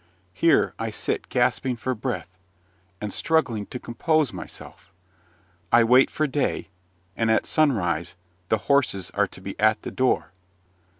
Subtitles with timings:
[0.33, 2.35] Here I sit gasping for breath,
[2.99, 4.91] and struggling to compose myself.
[5.71, 6.69] I wait for day,
[7.15, 8.15] and at sunrise
[8.49, 10.31] the horses are to be at the door.